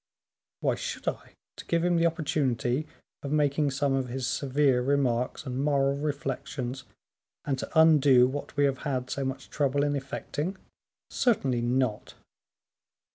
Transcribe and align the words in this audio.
"Why 0.61 0.73
should 0.73 1.07
I? 1.07 1.35
to 1.57 1.65
give 1.65 1.85
him 1.85 2.03
opportunity 2.03 2.87
of 3.21 3.31
making 3.31 3.69
some 3.69 3.93
of 3.93 4.07
his 4.07 4.25
severe 4.25 4.81
remarks 4.81 5.45
and 5.45 5.63
moral 5.63 5.95
reflections, 5.95 6.85
and 7.45 7.59
to 7.59 7.69
undo 7.79 8.27
what 8.27 8.57
we 8.57 8.63
have 8.63 8.79
had 8.79 9.11
so 9.11 9.23
much 9.23 9.51
trouble 9.51 9.83
in 9.83 9.95
effecting? 9.95 10.57
Certainly 11.11 11.61
not." 11.61 12.15